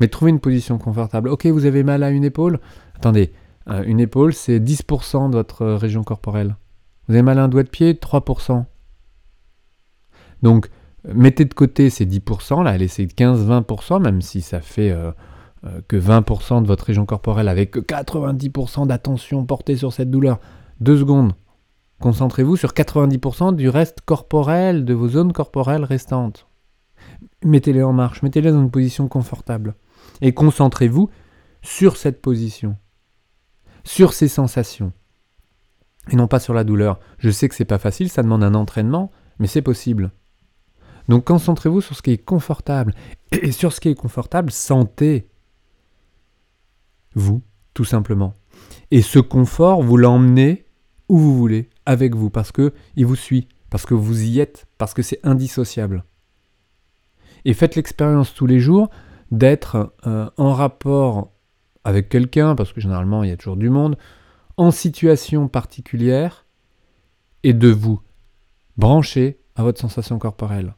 Mais 0.00 0.08
trouvez 0.08 0.30
une 0.30 0.40
position 0.40 0.76
confortable. 0.76 1.28
Ok, 1.28 1.46
vous 1.46 1.66
avez 1.66 1.84
mal 1.84 2.02
à 2.02 2.10
une 2.10 2.24
épaule 2.24 2.58
Attendez, 2.96 3.32
euh, 3.68 3.82
une 3.84 4.00
épaule, 4.00 4.34
c'est 4.34 4.58
10% 4.60 5.30
de 5.30 5.36
votre 5.36 5.66
région 5.66 6.02
corporelle. 6.02 6.56
Vous 7.08 7.14
avez 7.14 7.22
mal 7.22 7.38
à 7.38 7.44
un 7.44 7.48
doigt 7.48 7.62
de 7.62 7.68
pied 7.68 7.94
3%. 7.94 8.64
Donc, 10.44 10.68
mettez 11.12 11.46
de 11.46 11.54
côté 11.54 11.88
ces 11.88 12.04
10%, 12.04 12.62
là, 12.62 12.76
laissez 12.76 13.06
15-20%, 13.06 14.00
même 14.00 14.20
si 14.20 14.42
ça 14.42 14.60
fait 14.60 14.90
euh, 14.90 15.10
que 15.88 15.96
20% 15.96 16.60
de 16.62 16.66
votre 16.66 16.84
région 16.84 17.06
corporelle 17.06 17.48
avec 17.48 17.74
90% 17.76 18.86
d'attention 18.86 19.46
portée 19.46 19.76
sur 19.76 19.94
cette 19.94 20.10
douleur. 20.10 20.38
Deux 20.80 20.98
secondes. 20.98 21.32
Concentrez-vous 21.98 22.56
sur 22.56 22.72
90% 22.72 23.56
du 23.56 23.70
reste 23.70 24.02
corporel, 24.04 24.84
de 24.84 24.92
vos 24.92 25.08
zones 25.08 25.32
corporelles 25.32 25.84
restantes. 25.84 26.46
Mettez-les 27.42 27.82
en 27.82 27.94
marche, 27.94 28.22
mettez-les 28.22 28.52
dans 28.52 28.60
une 28.60 28.70
position 28.70 29.08
confortable 29.08 29.74
et 30.20 30.34
concentrez-vous 30.34 31.08
sur 31.62 31.96
cette 31.96 32.20
position, 32.20 32.76
sur 33.82 34.12
ces 34.12 34.28
sensations, 34.28 34.92
et 36.10 36.16
non 36.16 36.28
pas 36.28 36.38
sur 36.38 36.52
la 36.52 36.64
douleur. 36.64 37.00
Je 37.16 37.30
sais 37.30 37.48
que 37.48 37.54
c'est 37.54 37.64
pas 37.64 37.78
facile, 37.78 38.10
ça 38.10 38.22
demande 38.22 38.44
un 38.44 38.54
entraînement, 38.54 39.10
mais 39.38 39.46
c'est 39.46 39.62
possible. 39.62 40.12
Donc 41.08 41.24
concentrez-vous 41.24 41.80
sur 41.80 41.96
ce 41.96 42.02
qui 42.02 42.12
est 42.12 42.24
confortable. 42.24 42.94
Et 43.32 43.52
sur 43.52 43.72
ce 43.72 43.80
qui 43.80 43.88
est 43.88 43.94
confortable, 43.94 44.50
sentez 44.50 45.28
vous, 47.14 47.42
tout 47.74 47.84
simplement. 47.84 48.34
Et 48.90 49.02
ce 49.02 49.18
confort, 49.18 49.82
vous 49.82 49.96
l'emmenez 49.96 50.64
où 51.08 51.18
vous 51.18 51.36
voulez, 51.36 51.68
avec 51.86 52.14
vous, 52.14 52.30
parce 52.30 52.52
que 52.52 52.72
il 52.96 53.06
vous 53.06 53.16
suit, 53.16 53.48
parce 53.70 53.86
que 53.86 53.94
vous 53.94 54.24
y 54.24 54.40
êtes, 54.40 54.66
parce 54.78 54.94
que 54.94 55.02
c'est 55.02 55.20
indissociable. 55.22 56.04
Et 57.44 57.54
faites 57.54 57.76
l'expérience 57.76 58.32
tous 58.32 58.46
les 58.46 58.58
jours 58.58 58.88
d'être 59.30 59.94
euh, 60.06 60.30
en 60.36 60.52
rapport 60.52 61.32
avec 61.84 62.08
quelqu'un, 62.08 62.54
parce 62.54 62.72
que 62.72 62.80
généralement 62.80 63.22
il 63.22 63.30
y 63.30 63.32
a 63.32 63.36
toujours 63.36 63.56
du 63.56 63.68
monde, 63.68 63.98
en 64.56 64.70
situation 64.70 65.48
particulière, 65.48 66.46
et 67.42 67.52
de 67.52 67.68
vous 67.68 68.00
brancher 68.78 69.38
à 69.56 69.62
votre 69.62 69.80
sensation 69.80 70.18
corporelle, 70.18 70.74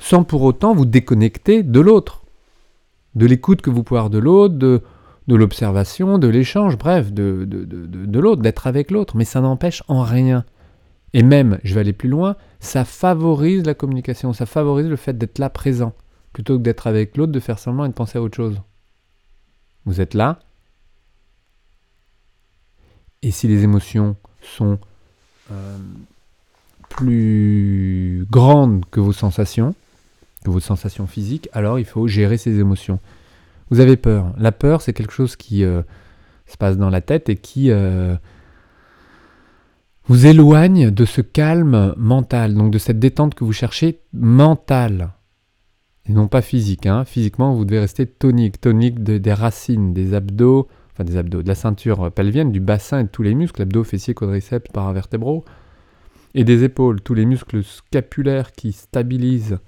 sans 0.00 0.24
pour 0.24 0.42
autant 0.42 0.74
vous 0.74 0.86
déconnecter 0.86 1.62
de 1.62 1.78
l'autre, 1.78 2.22
de 3.14 3.26
l'écoute 3.26 3.60
que 3.60 3.70
vous 3.70 3.84
pouvez 3.84 3.98
avoir 3.98 4.10
de 4.10 4.18
l'autre, 4.18 4.54
de, 4.56 4.82
l'observation, 5.28 6.18
de 6.18 6.26
l'échange, 6.26 6.76
bref, 6.76 7.12
de, 7.12 7.46
l'autre, 8.18 8.42
d'être 8.42 8.66
avec 8.66 8.90
l'autre, 8.90 9.16
mais 9.16 9.24
ça 9.24 9.40
n'empêche 9.40 9.84
en 9.86 10.02
rien. 10.02 10.44
Et 11.12 11.22
même, 11.22 11.60
je 11.62 11.74
vais 11.74 11.80
aller 11.80 11.92
plus 11.92 12.08
loin, 12.08 12.34
ça 12.58 12.84
favorise 12.84 13.64
la 13.64 13.74
communication, 13.74 14.32
ça 14.32 14.46
favorise 14.46 14.88
le 14.88 14.96
fait 14.96 15.16
d'être 15.16 15.38
là 15.38 15.50
présent, 15.50 15.92
plutôt 16.32 16.56
que 16.56 16.62
d'être 16.62 16.86
avec 16.86 17.16
l'autre, 17.16 17.32
de 17.32 17.40
faire 17.40 17.58
semblant 17.58 17.84
et 17.84 17.88
de 17.88 17.94
penser 17.94 18.18
à 18.18 18.22
autre 18.22 18.36
chose. 18.36 18.60
Vous 19.84 20.00
êtes 20.00 20.14
là. 20.14 20.40
Et 23.22 23.30
si 23.30 23.48
les 23.48 23.64
émotions 23.64 24.16
sont 24.40 24.78
euh, 25.52 25.78
plus 26.88 28.26
grandes 28.30 28.84
que 28.90 29.00
vos 29.00 29.12
sensations, 29.12 29.74
que 30.44 30.50
vos 30.50 30.60
sensations 30.60 31.06
physiques, 31.06 31.48
alors 31.52 31.78
il 31.78 31.84
faut 31.84 32.06
gérer 32.06 32.38
ces 32.38 32.58
émotions. 32.58 32.98
Vous 33.70 33.80
avez 33.80 33.96
peur. 33.96 34.32
La 34.38 34.52
peur, 34.52 34.82
c'est 34.82 34.92
quelque 34.92 35.12
chose 35.12 35.36
qui 35.36 35.64
euh, 35.64 35.82
se 36.46 36.56
passe 36.56 36.76
dans 36.76 36.90
la 36.90 37.00
tête 37.00 37.28
et 37.28 37.36
qui 37.36 37.70
euh, 37.70 38.16
vous 40.06 40.26
éloigne 40.26 40.90
de 40.90 41.04
ce 41.04 41.20
calme 41.20 41.94
mental, 41.96 42.54
donc 42.54 42.72
de 42.72 42.78
cette 42.78 42.98
détente 42.98 43.34
que 43.34 43.44
vous 43.44 43.52
cherchez 43.52 44.00
mentale. 44.12 45.10
Et 46.06 46.12
non 46.12 46.26
pas 46.26 46.42
physique. 46.42 46.86
Hein. 46.86 47.04
Physiquement, 47.04 47.54
vous 47.54 47.64
devez 47.64 47.80
rester 47.80 48.06
tonique, 48.06 48.60
tonique 48.60 49.02
des 49.02 49.32
racines, 49.32 49.92
des 49.92 50.14
abdos, 50.14 50.66
enfin 50.92 51.04
des 51.04 51.16
abdos, 51.16 51.42
de 51.42 51.48
la 51.48 51.54
ceinture 51.54 52.10
pelvienne, 52.10 52.50
du 52.50 52.60
bassin 52.60 53.00
et 53.00 53.04
de 53.04 53.08
tous 53.08 53.22
les 53.22 53.34
muscles, 53.34 53.62
abdos, 53.62 53.84
fessiers, 53.84 54.14
quadriceps, 54.14 54.72
paravertébraux, 54.72 55.44
et 56.34 56.44
des 56.44 56.64
épaules, 56.64 57.00
tous 57.00 57.14
les 57.14 57.26
muscles 57.26 57.62
scapulaires 57.62 58.52
qui 58.52 58.72
stabilisent, 58.72 59.58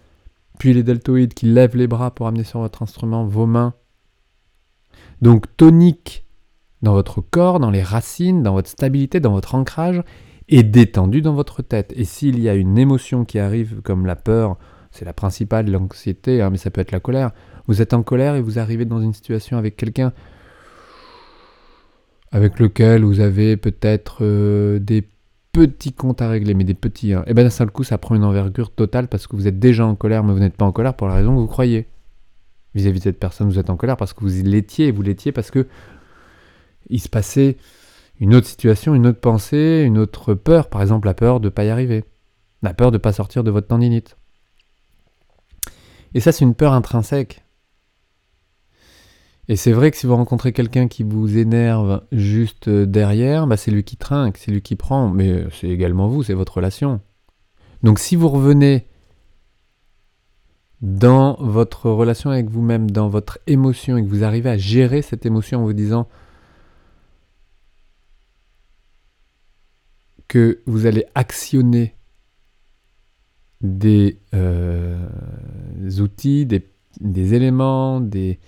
les 0.65 0.83
deltoïdes 0.83 1.35
qui 1.35 1.47
lèvent 1.47 1.77
les 1.77 1.87
bras 1.87 2.15
pour 2.15 2.27
amener 2.27 2.45
sur 2.45 2.61
votre 2.61 2.83
instrument 2.83 3.25
vos 3.25 3.47
mains, 3.47 3.75
donc 5.21 5.47
tonique 5.57 6.25
dans 6.83 6.93
votre 6.93 7.21
corps, 7.21 7.61
dans 7.61 7.71
les 7.71 7.83
racines, 7.83 8.43
dans 8.43 8.55
votre 8.55 8.69
stabilité, 8.69 9.21
dans 9.21 9.33
votre 9.33 9.55
ancrage, 9.55 10.03
et 10.49 10.63
détendu 10.63 11.23
dans 11.23 11.35
votre 11.35 11.63
tête. 11.63 11.93
Et 11.97 12.05
s'il 12.05 12.39
y 12.41 12.49
a 12.49 12.55
une 12.55 12.79
émotion 12.79 13.25
qui 13.25 13.39
arrive, 13.39 13.81
comme 13.83 14.07
la 14.07 14.17
peur, 14.17 14.57
c'est 14.91 15.05
la 15.05 15.13
principale, 15.13 15.71
l'anxiété, 15.71 16.43
hein, 16.43 16.51
mais 16.51 16.59
ça 16.59 16.71
peut 16.71 16.81
être 16.81 16.93
la 16.93 17.01
colère, 17.01 17.31
vous 17.67 17.81
êtes 17.83 17.95
en 17.95 18.03
colère 18.03 18.35
et 18.35 18.43
vous 18.43 18.59
arrivez 18.59 18.85
dans 18.85 19.01
une 19.01 19.15
situation 19.15 19.57
avec 19.57 19.77
quelqu'un 19.77 20.13
avec 22.33 22.59
lequel 22.59 23.05
vous 23.05 23.21
avez 23.21 23.57
peut-être 23.59 24.19
euh, 24.23 24.79
des 24.79 25.07
petits 25.53 25.93
comptes 25.93 26.23
à 26.23 26.29
régler, 26.29 26.55
mais 26.55 26.65
des 26.65 26.75
petits. 26.75 27.13
Hein. 27.13 27.25
Et 27.27 27.35
bien 27.35 27.45
d'un 27.45 27.51
seul 27.51 27.71
coup, 27.71 27.85
ça 27.85 27.99
prend 27.99 28.15
une 28.15 28.25
envergure 28.25 28.71
totale 28.71 29.09
parce 29.09 29.27
que 29.27 29.37
vous 29.37 29.47
êtes 29.47 29.59
déjà 29.59 29.87
en 29.87 29.95
colère, 29.95 30.25
mais 30.25 30.33
vous 30.33 30.41
n'êtes 30.41 30.57
pas 30.57 30.65
en 30.65 30.73
colère 30.73 30.95
pour 30.95 31.09
la 31.09 31.15
raison 31.15 31.35
que 31.35 31.41
vous 31.41 31.47
croyez 31.47 31.87
vis-à-vis 32.75 32.99
de 33.01 33.05
cette 33.05 33.21
personne, 33.21 33.49
vous 33.49 33.59
êtes 33.59 33.71
en 33.71 33.77
colère 33.77 33.97
parce 33.97 34.15
que 34.15 34.21
vous 34.25 34.43
l'étiez, 34.45 34.91
vous 34.91 35.03
l'étiez 35.03 35.31
parce 35.31 35.51
que 35.51 35.67
il 36.89 37.01
se 37.01 37.09
passait 37.09 37.57
une 38.19 38.35
autre 38.35 38.47
situation, 38.47 38.95
une 38.95 39.07
autre 39.07 39.21
pensée, 39.21 39.83
une 39.85 39.99
autre 39.99 40.35
peur, 40.35 40.69
par 40.69 40.81
exemple 40.81 41.07
la 41.07 41.15
peur 41.15 41.41
de 41.41 41.47
ne 41.47 41.51
pas 41.51 41.65
y 41.65 41.71
arriver, 41.71 42.05
la 42.63 42.75
peur 42.75 42.91
de 42.91 42.97
ne 42.97 43.03
pas 43.03 43.13
sortir 43.13 43.45
de 43.45 43.51
votre 43.51 43.67
tendinite. 43.67 44.17
Et 46.15 46.21
ça, 46.21 46.33
c'est 46.33 46.45
une 46.45 46.55
peur 46.55 46.73
intrinsèque. 46.73 47.43
Et 49.49 49.57
c'est 49.57 49.73
vrai 49.73 49.91
que 49.91 49.97
si 49.97 50.07
vous 50.07 50.15
rencontrez 50.15 50.53
quelqu'un 50.53 50.87
qui 50.87 51.03
vous 51.03 51.37
énerve 51.37 52.05
juste 52.13 52.69
derrière, 52.69 53.47
bah 53.47 53.57
c'est 53.57 53.73
lui 53.73 53.83
qui 53.83 53.97
trinque, 53.97 54.37
c'est 54.39 54.53
lui 54.53 54.63
qui 54.63 54.77
prend, 54.77 55.09
mais 55.09 55.45
c'est 55.51 55.69
également 55.69 56.09
vous, 56.09 56.23
c'est 56.23 56.35
votre 56.35 56.57
relation. 56.57 57.01
Donc 57.83 57.99
si 57.99 58.15
vous 58.15 58.29
revenez 58.29 58.87
dans 60.81 61.37
votre 61.41 61.91
relation 61.91 62.31
avec 62.31 62.49
vous-même, 62.49 62.91
dans 62.91 63.09
votre 63.09 63.39
émotion, 63.47 63.97
et 63.97 64.03
que 64.03 64.09
vous 64.09 64.25
arrivez 64.25 64.51
à 64.51 64.57
gérer 64.57 65.01
cette 65.01 65.27
émotion 65.27 65.61
en 65.61 65.63
vous 65.65 65.73
disant 65.73 66.09
que 70.27 70.61
vous 70.67 70.87
allez 70.87 71.05
actionner 71.15 71.95
des, 73.61 74.19
euh, 74.35 74.99
outils, 76.01 76.47
des, 76.47 77.35
éléments, 77.35 78.01
des, 78.01 78.41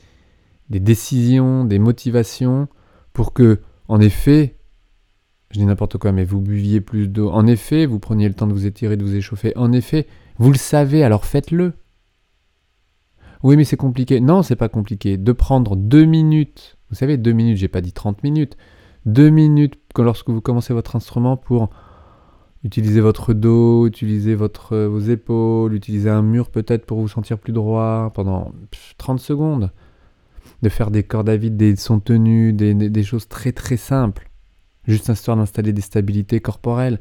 des 0.70 0.80
décisions, 0.80 1.64
des 1.64 1.78
motivations, 1.78 2.68
pour 3.12 3.32
que, 3.32 3.60
en 3.88 4.00
effet, 4.00 4.56
je 5.50 5.60
dis 5.60 5.66
n'importe 5.66 5.98
quoi, 5.98 6.12
mais 6.12 6.24
vous 6.24 6.40
buviez 6.40 6.80
plus 6.80 7.08
d'eau. 7.08 7.30
En 7.30 7.46
effet, 7.46 7.86
vous 7.86 8.00
preniez 8.00 8.28
le 8.28 8.34
temps 8.34 8.46
de 8.46 8.52
vous 8.52 8.66
étirer, 8.66 8.96
de 8.96 9.04
vous 9.04 9.14
échauffer. 9.14 9.56
En 9.56 9.72
effet, 9.72 10.06
vous 10.38 10.50
le 10.50 10.58
savez, 10.58 11.04
alors 11.04 11.24
faites-le. 11.24 11.74
Oui, 13.44 13.56
mais 13.56 13.64
c'est 13.64 13.76
compliqué. 13.76 14.20
Non, 14.20 14.42
c'est 14.42 14.56
pas 14.56 14.68
compliqué. 14.68 15.16
De 15.16 15.32
prendre 15.32 15.76
deux 15.76 16.06
minutes, 16.06 16.76
vous 16.90 16.96
savez, 16.96 17.18
deux 17.18 17.32
minutes, 17.32 17.58
j'ai 17.58 17.68
pas 17.68 17.82
dit 17.82 17.92
30 17.92 18.22
minutes, 18.24 18.56
deux 19.06 19.30
minutes 19.30 19.78
lorsque 19.96 20.30
vous 20.30 20.40
commencez 20.40 20.72
votre 20.72 20.96
instrument 20.96 21.36
pour 21.36 21.70
utiliser 22.64 23.00
votre 23.00 23.34
dos, 23.34 23.86
utiliser 23.86 24.34
votre, 24.34 24.76
vos 24.76 25.00
épaules, 25.00 25.74
utiliser 25.74 26.08
un 26.08 26.22
mur 26.22 26.50
peut-être 26.50 26.86
pour 26.86 26.98
vous 27.00 27.08
sentir 27.08 27.38
plus 27.38 27.52
droit 27.52 28.10
pendant 28.14 28.52
30 28.96 29.20
secondes. 29.20 29.70
De 30.64 30.70
faire 30.70 30.90
des 30.90 31.02
cordes 31.02 31.28
à 31.28 31.36
vide, 31.36 31.58
des 31.58 31.76
sons 31.76 32.00
tenus, 32.00 32.54
des, 32.54 32.72
des 32.72 33.02
choses 33.02 33.28
très 33.28 33.52
très 33.52 33.76
simples. 33.76 34.30
Juste 34.88 35.10
histoire 35.10 35.36
d'installer 35.36 35.74
des 35.74 35.82
stabilités 35.82 36.40
corporelles, 36.40 37.00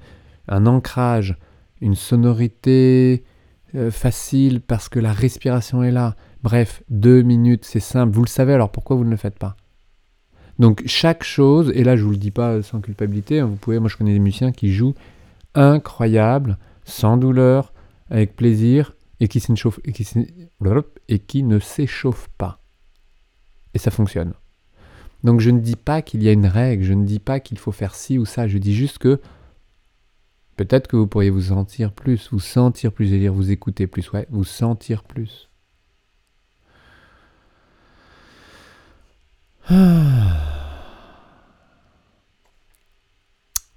un 0.49 0.65
ancrage, 0.65 1.37
une 1.79 1.95
sonorité 1.95 3.23
euh, 3.73 3.89
facile 3.89 4.59
parce 4.59 4.89
que 4.89 4.99
la 4.99 5.13
respiration 5.13 5.81
est 5.81 5.91
là. 5.91 6.17
Bref, 6.43 6.83
deux 6.89 7.21
minutes, 7.21 7.63
c'est 7.63 7.79
simple. 7.79 8.13
Vous 8.13 8.23
le 8.23 8.27
savez, 8.27 8.51
alors 8.51 8.69
pourquoi 8.69 8.97
vous 8.97 9.05
ne 9.05 9.11
le 9.11 9.15
faites 9.15 9.39
pas? 9.39 9.55
Donc 10.59 10.83
chaque 10.85 11.23
chose, 11.23 11.71
et 11.73 11.85
là 11.85 11.95
je 11.95 12.03
vous 12.03 12.11
le 12.11 12.17
dis 12.17 12.31
pas 12.31 12.61
sans 12.63 12.81
culpabilité, 12.81 13.39
hein, 13.39 13.45
vous 13.45 13.55
pouvez, 13.55 13.79
moi 13.79 13.87
je 13.87 13.95
connais 13.95 14.11
des 14.11 14.19
musiciens 14.19 14.51
qui 14.51 14.73
jouent 14.73 14.95
incroyable, 15.55 16.57
sans 16.83 17.15
douleur, 17.15 17.71
avec 18.09 18.35
plaisir, 18.35 18.93
et 19.21 19.29
qui, 19.29 19.41
et 19.85 19.93
qui, 19.93 20.05
et 21.07 21.19
qui 21.19 21.43
ne 21.43 21.59
s'échauffent 21.59 22.29
pas. 22.37 22.59
Et 23.73 23.79
ça 23.79 23.91
fonctionne. 23.91 24.33
Donc 25.23 25.39
je 25.39 25.49
ne 25.49 25.59
dis 25.59 25.75
pas 25.75 26.01
qu'il 26.01 26.21
y 26.23 26.29
a 26.29 26.31
une 26.31 26.45
règle, 26.45 26.83
je 26.83 26.93
ne 26.93 27.05
dis 27.05 27.19
pas 27.19 27.39
qu'il 27.39 27.57
faut 27.57 27.71
faire 27.71 27.95
ci 27.95 28.17
ou 28.17 28.25
ça, 28.25 28.47
je 28.47 28.57
dis 28.57 28.75
juste 28.75 28.97
que 28.97 29.21
peut-être 30.57 30.87
que 30.87 30.97
vous 30.97 31.07
pourriez 31.07 31.29
vous 31.29 31.41
sentir 31.43 31.93
plus, 31.93 32.29
vous 32.31 32.39
sentir 32.39 32.91
plus, 32.91 33.09
veux 33.11 33.19
dire 33.19 33.33
vous 33.33 33.51
écouter 33.51 33.87
plus, 33.87 34.11
ouais, 34.11 34.27
vous 34.29 34.43
sentir 34.43 35.03
plus. 35.03 35.49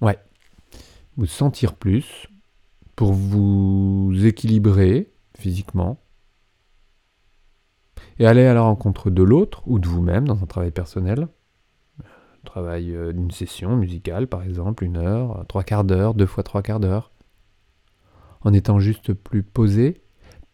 Ouais. 0.03 0.19
Vous 1.17 1.25
sentir 1.26 1.75
plus 1.75 2.26
pour 2.97 3.15
vous 3.15 4.12
équilibrer 4.26 5.11
physiquement 5.38 5.99
et 8.18 8.26
aller 8.26 8.46
à 8.46 8.54
la 8.54 8.62
rencontre 8.62 9.11
de 9.11 9.23
l'autre 9.23 9.62
ou 9.66 9.78
de 9.78 9.88
vous-même 9.88 10.26
dans 10.26 10.42
un 10.42 10.46
travail 10.46 10.70
personnel. 10.70 11.28
travail 12.44 12.94
euh, 12.94 13.12
d'une 13.12 13.30
session 13.30 13.76
musicale 13.76 14.26
par 14.26 14.42
exemple, 14.42 14.85
une 14.85 14.96
heure, 14.96 15.44
trois 15.49 15.64
quarts 15.64 15.85
d'heure, 15.85 16.14
deux 16.14 16.26
fois 16.26 16.42
trois 16.42 16.62
quarts 16.62 16.80
d'heure. 16.80 17.11
En 18.42 18.52
étant 18.52 18.78
juste 18.78 19.12
plus 19.12 19.42
posé, 19.42 20.00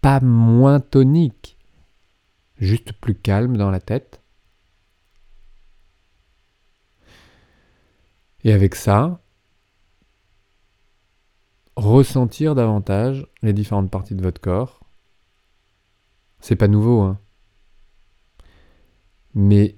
pas 0.00 0.20
moins 0.20 0.80
tonique, 0.80 1.58
juste 2.56 2.92
plus 2.92 3.14
calme 3.14 3.56
dans 3.56 3.70
la 3.70 3.80
tête 3.80 4.22
Et 8.44 8.52
avec 8.52 8.74
ça, 8.74 9.20
ressentir 11.76 12.54
davantage 12.54 13.26
les 13.42 13.52
différentes 13.52 13.90
parties 13.90 14.14
de 14.14 14.22
votre 14.22 14.40
corps. 14.40 14.80
C'est 16.40 16.56
pas 16.56 16.68
nouveau, 16.68 17.02
hein. 17.02 17.18
Mais 19.34 19.76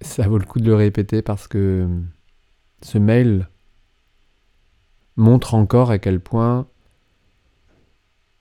ça 0.00 0.28
vaut 0.28 0.38
le 0.38 0.44
coup 0.44 0.60
de 0.60 0.66
le 0.66 0.74
répéter 0.74 1.22
parce 1.22 1.48
que 1.48 1.88
ce 2.82 2.98
mail 2.98 3.48
montre 5.16 5.54
encore 5.54 5.90
à 5.90 5.98
quel 5.98 6.20
point 6.20 6.66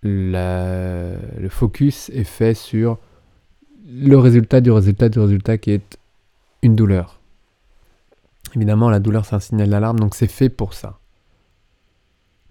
le 0.03 1.47
focus 1.49 2.09
est 2.09 2.23
fait 2.23 2.53
sur 2.53 2.97
le 3.87 4.17
résultat 4.17 4.61
du 4.61 4.71
résultat 4.71 5.09
du 5.09 5.19
résultat 5.19 5.57
qui 5.57 5.71
est 5.71 5.97
une 6.61 6.75
douleur. 6.75 7.19
Évidemment, 8.55 8.89
la 8.89 8.99
douleur, 8.99 9.25
c'est 9.25 9.35
un 9.35 9.39
signal 9.39 9.69
d'alarme, 9.69 9.99
donc 9.99 10.15
c'est 10.15 10.27
fait 10.27 10.49
pour 10.49 10.73
ça. 10.73 10.99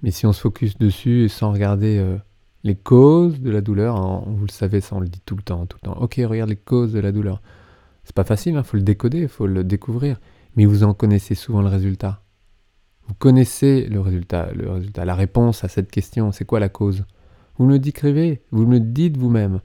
Mais 0.02 0.10
si 0.10 0.26
on 0.26 0.32
se 0.32 0.40
focus 0.40 0.78
dessus 0.78 1.28
sans 1.28 1.52
regarder 1.52 1.98
euh, 1.98 2.16
les 2.64 2.74
causes 2.74 3.40
de 3.40 3.50
la 3.50 3.60
douleur, 3.60 3.96
hein, 3.96 4.24
vous 4.26 4.46
le 4.46 4.50
savez, 4.50 4.80
ça 4.80 4.96
on 4.96 5.00
le 5.00 5.08
dit 5.08 5.20
tout 5.24 5.36
le 5.36 5.42
temps, 5.42 5.66
tout 5.66 5.76
le 5.82 5.88
temps. 5.88 5.98
Ok, 6.00 6.20
regarde 6.24 6.48
les 6.48 6.56
causes 6.56 6.92
de 6.92 7.00
la 7.00 7.12
douleur. 7.12 7.42
C'est 8.10 8.16
pas 8.16 8.24
facile, 8.24 8.54
il 8.54 8.56
hein, 8.56 8.64
faut 8.64 8.76
le 8.76 8.82
décoder, 8.82 9.20
il 9.20 9.28
faut 9.28 9.46
le 9.46 9.62
découvrir. 9.62 10.18
Mais 10.56 10.66
vous 10.66 10.82
en 10.82 10.94
connaissez 10.94 11.36
souvent 11.36 11.62
le 11.62 11.68
résultat. 11.68 12.24
Vous 13.06 13.14
connaissez 13.14 13.86
le 13.86 14.00
résultat, 14.00 14.50
le 14.52 14.68
résultat, 14.68 15.04
la 15.04 15.14
réponse 15.14 15.62
à 15.62 15.68
cette 15.68 15.92
question, 15.92 16.32
c'est 16.32 16.44
quoi 16.44 16.58
la 16.58 16.68
cause? 16.68 17.04
Vous 17.56 17.66
me 17.66 17.70
le 17.74 17.78
décrivez, 17.78 18.42
vous 18.50 18.66
me 18.66 18.72
le 18.72 18.80
dites 18.80 19.16
vous-même. 19.16 19.60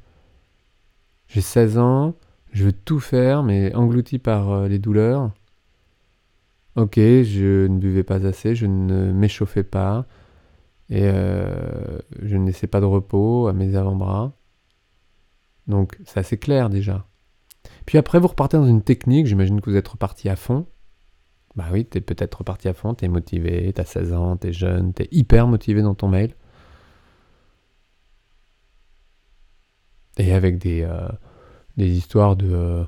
J'ai 1.27 1.41
16 1.41 1.79
ans, 1.79 2.13
je 2.51 2.65
veux 2.65 2.71
tout 2.71 2.99
faire, 2.99 3.41
mais 3.41 3.73
englouti 3.73 4.19
par 4.19 4.51
euh, 4.51 4.67
les 4.67 4.77
douleurs. 4.77 5.31
Ok, 6.75 6.97
je 6.97 7.65
ne 7.65 7.79
buvais 7.79 8.03
pas 8.03 8.27
assez, 8.27 8.53
je 8.53 8.67
ne 8.67 9.11
m'échauffais 9.11 9.63
pas, 9.63 10.05
et 10.91 11.01
euh, 11.05 11.97
je 12.21 12.37
ne 12.37 12.45
laissais 12.45 12.67
pas 12.67 12.79
de 12.79 12.85
repos 12.85 13.47
à 13.47 13.53
mes 13.53 13.75
avant-bras. 13.75 14.33
Donc 15.65 15.97
c'est 16.05 16.19
assez 16.19 16.37
clair 16.37 16.69
déjà. 16.69 17.07
Puis 17.85 17.97
après, 17.97 18.19
vous 18.19 18.27
repartez 18.27 18.57
dans 18.57 18.67
une 18.67 18.81
technique, 18.81 19.27
j'imagine 19.27 19.61
que 19.61 19.69
vous 19.69 19.75
êtes 19.75 19.87
reparti 19.87 20.29
à 20.29 20.35
fond. 20.35 20.67
Bah 21.55 21.65
oui, 21.71 21.85
tu 21.85 21.97
es 21.97 22.01
peut-être 22.01 22.39
reparti 22.39 22.67
à 22.67 22.73
fond, 22.73 22.93
tu 22.95 23.05
es 23.05 23.07
motivé, 23.07 23.71
tu 23.73 23.81
as 23.81 23.85
16 23.85 24.13
ans, 24.13 24.37
tu 24.37 24.47
es 24.47 24.53
jeune, 24.53 24.93
tu 24.93 25.03
es 25.03 25.07
hyper 25.11 25.47
motivé 25.47 25.81
dans 25.81 25.95
ton 25.95 26.07
mail. 26.07 26.35
Et 30.17 30.33
avec 30.33 30.57
des, 30.57 30.81
euh, 30.83 31.07
des 31.77 31.89
histoires 31.89 32.35
de 32.35 32.51
euh, 32.51 32.83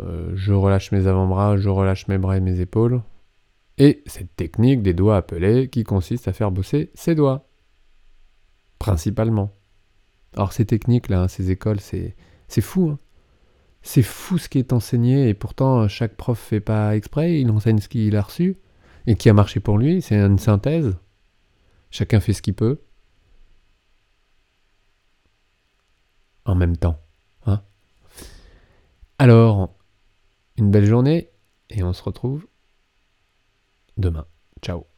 euh, 0.00 0.32
je 0.34 0.52
relâche 0.52 0.92
mes 0.92 1.06
avant-bras, 1.06 1.56
je 1.56 1.68
relâche 1.68 2.08
mes 2.08 2.18
bras 2.18 2.36
et 2.36 2.40
mes 2.40 2.60
épaules. 2.60 3.02
Et 3.78 4.02
cette 4.06 4.34
technique 4.36 4.82
des 4.82 4.94
doigts 4.94 5.16
appelés 5.16 5.68
qui 5.68 5.84
consiste 5.84 6.28
à 6.28 6.32
faire 6.32 6.50
bosser 6.50 6.90
ses 6.94 7.14
doigts. 7.14 7.48
Principalement. 8.78 9.50
Alors 10.34 10.52
ces 10.52 10.64
techniques-là, 10.64 11.22
hein, 11.22 11.28
ces 11.28 11.50
écoles, 11.50 11.80
c'est, 11.80 12.16
c'est 12.48 12.60
fou. 12.60 12.90
Hein. 12.90 12.98
C'est 13.82 14.02
fou 14.02 14.38
ce 14.38 14.48
qui 14.48 14.58
est 14.58 14.72
enseigné 14.72 15.28
et 15.28 15.34
pourtant 15.34 15.88
chaque 15.88 16.16
prof 16.16 16.38
fait 16.38 16.60
pas 16.60 16.96
exprès, 16.96 17.40
il 17.40 17.50
enseigne 17.50 17.78
ce 17.78 17.88
qu'il 17.88 18.16
a 18.16 18.22
reçu 18.22 18.56
et 19.06 19.16
qui 19.16 19.28
a 19.28 19.34
marché 19.34 19.60
pour 19.60 19.78
lui, 19.78 20.02
c'est 20.02 20.16
une 20.16 20.38
synthèse. 20.38 20.96
Chacun 21.90 22.20
fait 22.20 22.32
ce 22.32 22.42
qu'il 22.42 22.54
peut. 22.54 22.80
En 26.44 26.54
même 26.54 26.76
temps. 26.76 27.00
Hein 27.46 27.62
Alors, 29.18 29.76
une 30.56 30.70
belle 30.70 30.86
journée 30.86 31.30
et 31.70 31.82
on 31.82 31.92
se 31.92 32.02
retrouve 32.02 32.46
demain. 33.96 34.26
Ciao 34.62 34.91